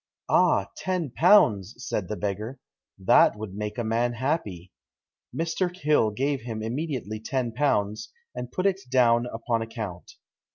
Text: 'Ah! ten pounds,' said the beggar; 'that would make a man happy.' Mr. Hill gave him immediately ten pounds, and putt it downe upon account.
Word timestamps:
'Ah! 0.29 0.67
ten 0.77 1.11
pounds,' 1.11 1.75
said 1.77 2.07
the 2.07 2.15
beggar; 2.17 2.57
'that 2.97 3.35
would 3.35 3.53
make 3.53 3.77
a 3.77 3.83
man 3.83 4.13
happy.' 4.13 4.71
Mr. 5.31 5.77
Hill 5.77 6.09
gave 6.09 6.41
him 6.41 6.63
immediately 6.63 7.19
ten 7.19 7.51
pounds, 7.51 8.11
and 8.33 8.51
putt 8.51 8.65
it 8.65 8.81
downe 8.89 9.27
upon 9.27 9.61
account. 9.61 10.13